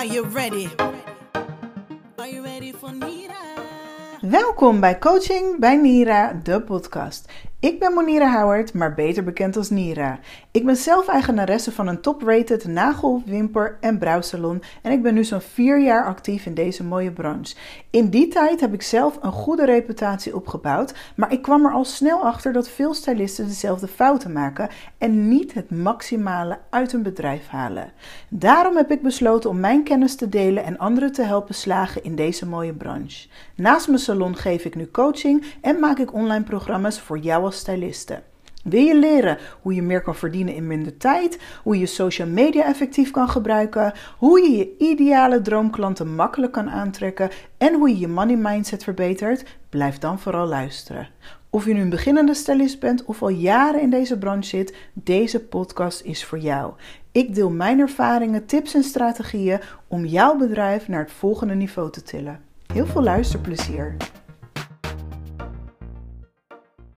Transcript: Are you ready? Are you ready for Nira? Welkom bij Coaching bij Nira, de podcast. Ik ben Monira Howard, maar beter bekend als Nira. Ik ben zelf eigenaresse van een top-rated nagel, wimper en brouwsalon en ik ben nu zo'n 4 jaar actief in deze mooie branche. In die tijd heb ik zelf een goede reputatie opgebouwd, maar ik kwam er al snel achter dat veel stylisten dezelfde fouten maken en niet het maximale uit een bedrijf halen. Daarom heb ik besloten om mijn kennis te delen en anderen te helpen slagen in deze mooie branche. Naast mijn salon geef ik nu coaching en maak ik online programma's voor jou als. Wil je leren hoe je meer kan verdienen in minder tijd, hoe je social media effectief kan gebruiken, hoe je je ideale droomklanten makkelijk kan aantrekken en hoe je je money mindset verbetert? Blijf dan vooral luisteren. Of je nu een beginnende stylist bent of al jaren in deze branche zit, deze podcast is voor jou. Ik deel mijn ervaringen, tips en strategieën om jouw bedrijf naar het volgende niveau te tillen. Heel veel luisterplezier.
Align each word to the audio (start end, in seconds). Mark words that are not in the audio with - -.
Are 0.00 0.06
you 0.06 0.24
ready? 0.24 0.68
Are 2.18 2.28
you 2.28 2.42
ready 2.42 2.72
for 2.72 2.92
Nira? 2.92 3.34
Welkom 4.20 4.80
bij 4.80 4.98
Coaching 4.98 5.58
bij 5.58 5.76
Nira, 5.76 6.40
de 6.42 6.62
podcast. 6.62 7.28
Ik 7.60 7.78
ben 7.78 7.92
Monira 7.92 8.40
Howard, 8.40 8.74
maar 8.74 8.94
beter 8.94 9.24
bekend 9.24 9.56
als 9.56 9.70
Nira. 9.70 10.18
Ik 10.50 10.64
ben 10.64 10.76
zelf 10.76 11.08
eigenaresse 11.08 11.72
van 11.72 11.86
een 11.86 12.00
top-rated 12.00 12.64
nagel, 12.64 13.22
wimper 13.26 13.76
en 13.80 13.98
brouwsalon 13.98 14.62
en 14.82 14.92
ik 14.92 15.02
ben 15.02 15.14
nu 15.14 15.24
zo'n 15.24 15.40
4 15.40 15.80
jaar 15.80 16.04
actief 16.04 16.46
in 16.46 16.54
deze 16.54 16.84
mooie 16.84 17.10
branche. 17.10 17.54
In 17.90 18.08
die 18.08 18.28
tijd 18.28 18.60
heb 18.60 18.72
ik 18.72 18.82
zelf 18.82 19.18
een 19.20 19.32
goede 19.32 19.64
reputatie 19.64 20.36
opgebouwd, 20.36 20.94
maar 21.16 21.32
ik 21.32 21.42
kwam 21.42 21.64
er 21.64 21.72
al 21.72 21.84
snel 21.84 22.20
achter 22.20 22.52
dat 22.52 22.68
veel 22.68 22.94
stylisten 22.94 23.46
dezelfde 23.46 23.88
fouten 23.88 24.32
maken 24.32 24.68
en 24.98 25.28
niet 25.28 25.54
het 25.54 25.70
maximale 25.70 26.58
uit 26.70 26.92
een 26.92 27.02
bedrijf 27.02 27.48
halen. 27.48 27.92
Daarom 28.28 28.76
heb 28.76 28.90
ik 28.90 29.02
besloten 29.02 29.50
om 29.50 29.60
mijn 29.60 29.82
kennis 29.82 30.16
te 30.16 30.28
delen 30.28 30.64
en 30.64 30.78
anderen 30.78 31.12
te 31.12 31.22
helpen 31.22 31.54
slagen 31.54 32.04
in 32.04 32.14
deze 32.14 32.46
mooie 32.46 32.74
branche. 32.74 33.28
Naast 33.54 33.86
mijn 33.86 34.00
salon 34.00 34.36
geef 34.36 34.64
ik 34.64 34.74
nu 34.74 34.90
coaching 34.90 35.44
en 35.60 35.78
maak 35.78 35.98
ik 35.98 36.14
online 36.14 36.44
programma's 36.44 37.00
voor 37.00 37.18
jou 37.18 37.48
als. 37.52 38.22
Wil 38.64 38.82
je 38.82 38.98
leren 38.98 39.38
hoe 39.62 39.74
je 39.74 39.82
meer 39.82 40.02
kan 40.02 40.14
verdienen 40.14 40.54
in 40.54 40.66
minder 40.66 40.96
tijd, 40.96 41.38
hoe 41.62 41.78
je 41.78 41.86
social 41.86 42.28
media 42.28 42.64
effectief 42.64 43.10
kan 43.10 43.28
gebruiken, 43.28 43.92
hoe 44.18 44.40
je 44.40 44.56
je 44.56 44.74
ideale 44.78 45.40
droomklanten 45.40 46.14
makkelijk 46.14 46.52
kan 46.52 46.70
aantrekken 46.70 47.30
en 47.58 47.74
hoe 47.74 47.88
je 47.88 47.98
je 47.98 48.08
money 48.08 48.36
mindset 48.36 48.84
verbetert? 48.84 49.44
Blijf 49.68 49.98
dan 49.98 50.18
vooral 50.18 50.46
luisteren. 50.46 51.08
Of 51.50 51.66
je 51.66 51.74
nu 51.74 51.80
een 51.80 51.90
beginnende 51.90 52.34
stylist 52.34 52.80
bent 52.80 53.04
of 53.04 53.22
al 53.22 53.28
jaren 53.28 53.80
in 53.80 53.90
deze 53.90 54.18
branche 54.18 54.48
zit, 54.48 54.76
deze 54.92 55.40
podcast 55.40 56.02
is 56.02 56.24
voor 56.24 56.38
jou. 56.38 56.72
Ik 57.12 57.34
deel 57.34 57.50
mijn 57.50 57.78
ervaringen, 57.78 58.46
tips 58.46 58.74
en 58.74 58.82
strategieën 58.82 59.60
om 59.88 60.04
jouw 60.04 60.36
bedrijf 60.36 60.88
naar 60.88 61.02
het 61.02 61.12
volgende 61.12 61.54
niveau 61.54 61.90
te 61.90 62.02
tillen. 62.02 62.40
Heel 62.72 62.86
veel 62.86 63.02
luisterplezier. 63.02 63.96